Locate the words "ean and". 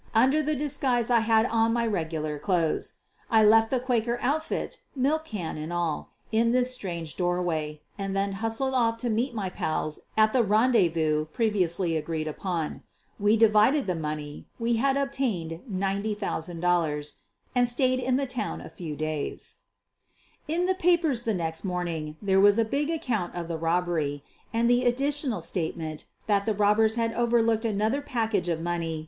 5.31-5.71